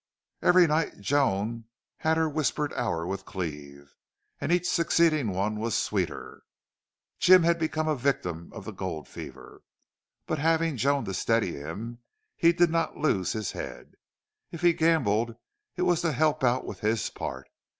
[0.41, 1.65] Every night Joan
[1.97, 3.93] had her whispered hour with Cleve,
[4.39, 6.41] and each succeeding one was the sweeter.
[7.19, 9.61] Jim had become a victim of the gold fever.
[10.25, 11.99] But, having Joan to steady him,
[12.35, 13.93] he did not lose his head.
[14.49, 15.35] If he gambled
[15.75, 17.47] it was to help out with his part.